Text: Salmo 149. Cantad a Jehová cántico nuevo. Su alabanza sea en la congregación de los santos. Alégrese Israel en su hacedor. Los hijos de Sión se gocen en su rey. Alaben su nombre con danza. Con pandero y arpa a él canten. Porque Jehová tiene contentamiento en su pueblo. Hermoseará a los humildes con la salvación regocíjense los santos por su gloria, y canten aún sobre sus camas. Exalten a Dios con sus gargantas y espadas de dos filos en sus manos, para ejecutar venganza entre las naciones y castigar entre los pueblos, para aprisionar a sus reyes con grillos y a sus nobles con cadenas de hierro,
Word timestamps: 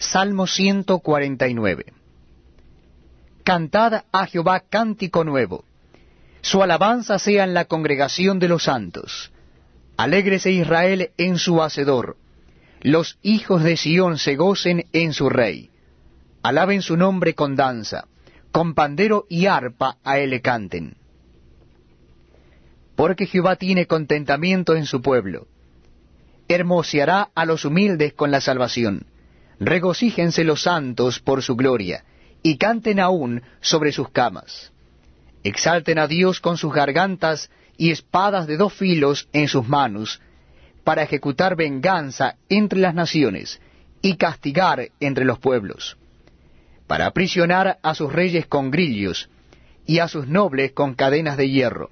Salmo 0.00 0.46
149. 0.46 1.84
Cantad 3.44 4.04
a 4.10 4.26
Jehová 4.26 4.60
cántico 4.60 5.24
nuevo. 5.24 5.66
Su 6.40 6.62
alabanza 6.62 7.18
sea 7.18 7.44
en 7.44 7.52
la 7.52 7.66
congregación 7.66 8.38
de 8.38 8.48
los 8.48 8.62
santos. 8.64 9.30
Alégrese 9.98 10.52
Israel 10.52 11.10
en 11.18 11.36
su 11.36 11.62
hacedor. 11.62 12.16
Los 12.80 13.18
hijos 13.20 13.62
de 13.62 13.76
Sión 13.76 14.16
se 14.16 14.36
gocen 14.36 14.86
en 14.94 15.12
su 15.12 15.28
rey. 15.28 15.68
Alaben 16.42 16.80
su 16.80 16.96
nombre 16.96 17.34
con 17.34 17.54
danza. 17.54 18.06
Con 18.52 18.72
pandero 18.72 19.26
y 19.28 19.46
arpa 19.46 19.98
a 20.02 20.18
él 20.18 20.40
canten. 20.40 20.96
Porque 22.96 23.26
Jehová 23.26 23.56
tiene 23.56 23.86
contentamiento 23.86 24.74
en 24.76 24.86
su 24.86 25.02
pueblo. 25.02 25.46
Hermoseará 26.48 27.28
a 27.34 27.44
los 27.44 27.66
humildes 27.66 28.14
con 28.14 28.30
la 28.30 28.40
salvación 28.40 29.04
regocíjense 29.60 30.42
los 30.42 30.62
santos 30.62 31.20
por 31.20 31.42
su 31.42 31.54
gloria, 31.54 32.04
y 32.42 32.56
canten 32.56 32.98
aún 32.98 33.42
sobre 33.60 33.92
sus 33.92 34.08
camas. 34.08 34.72
Exalten 35.44 35.98
a 35.98 36.06
Dios 36.06 36.40
con 36.40 36.56
sus 36.56 36.72
gargantas 36.72 37.50
y 37.76 37.90
espadas 37.90 38.46
de 38.46 38.56
dos 38.56 38.72
filos 38.72 39.28
en 39.32 39.48
sus 39.48 39.68
manos, 39.68 40.20
para 40.84 41.02
ejecutar 41.02 41.56
venganza 41.56 42.36
entre 42.48 42.80
las 42.80 42.94
naciones 42.94 43.60
y 44.02 44.16
castigar 44.16 44.88
entre 44.98 45.24
los 45.24 45.38
pueblos, 45.38 45.96
para 46.86 47.06
aprisionar 47.06 47.78
a 47.82 47.94
sus 47.94 48.12
reyes 48.12 48.46
con 48.46 48.70
grillos 48.70 49.28
y 49.86 49.98
a 49.98 50.08
sus 50.08 50.26
nobles 50.26 50.72
con 50.72 50.94
cadenas 50.94 51.36
de 51.36 51.50
hierro, 51.50 51.88